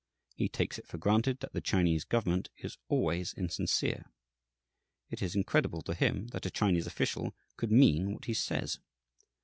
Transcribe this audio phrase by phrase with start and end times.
[0.35, 4.07] He takes it for granted that the Chinese government is always insincere.
[5.11, 8.79] It is incredible to him that a Chinese official could mean what he says.